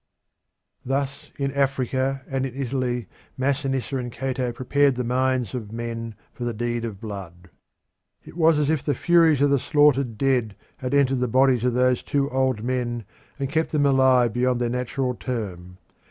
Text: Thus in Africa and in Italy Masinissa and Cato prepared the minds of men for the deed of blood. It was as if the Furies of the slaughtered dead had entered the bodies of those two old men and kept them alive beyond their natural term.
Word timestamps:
Thus 0.83 1.29
in 1.37 1.51
Africa 1.53 2.23
and 2.27 2.43
in 2.47 2.55
Italy 2.59 3.07
Masinissa 3.37 3.97
and 3.99 4.11
Cato 4.11 4.51
prepared 4.51 4.95
the 4.95 5.03
minds 5.03 5.53
of 5.53 5.71
men 5.71 6.15
for 6.33 6.43
the 6.43 6.55
deed 6.55 6.85
of 6.85 6.99
blood. 6.99 7.51
It 8.25 8.35
was 8.35 8.57
as 8.57 8.71
if 8.71 8.81
the 8.81 8.95
Furies 8.95 9.41
of 9.41 9.51
the 9.51 9.59
slaughtered 9.59 10.17
dead 10.17 10.55
had 10.77 10.95
entered 10.95 11.19
the 11.19 11.27
bodies 11.27 11.63
of 11.63 11.73
those 11.75 12.01
two 12.01 12.27
old 12.31 12.63
men 12.63 13.05
and 13.37 13.47
kept 13.47 13.69
them 13.71 13.85
alive 13.85 14.33
beyond 14.33 14.59
their 14.59 14.69
natural 14.69 15.13
term. 15.13 15.77